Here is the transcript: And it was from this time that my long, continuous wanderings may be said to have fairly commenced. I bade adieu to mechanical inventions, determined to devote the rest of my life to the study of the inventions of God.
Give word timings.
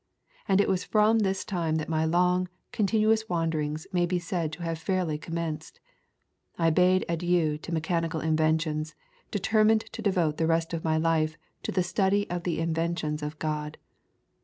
And 0.47 0.59
it 0.59 0.67
was 0.67 0.83
from 0.83 1.19
this 1.19 1.45
time 1.45 1.75
that 1.75 1.87
my 1.87 2.05
long, 2.05 2.47
continuous 2.71 3.29
wanderings 3.29 3.85
may 3.93 4.07
be 4.07 4.17
said 4.17 4.51
to 4.53 4.63
have 4.63 4.79
fairly 4.79 5.19
commenced. 5.19 5.79
I 6.57 6.71
bade 6.71 7.05
adieu 7.07 7.59
to 7.59 7.71
mechanical 7.71 8.19
inventions, 8.19 8.95
determined 9.29 9.81
to 9.93 10.01
devote 10.01 10.37
the 10.37 10.47
rest 10.47 10.73
of 10.73 10.83
my 10.83 10.97
life 10.97 11.37
to 11.61 11.71
the 11.71 11.83
study 11.83 12.27
of 12.31 12.41
the 12.45 12.59
inventions 12.59 13.21
of 13.21 13.37
God. 13.37 13.77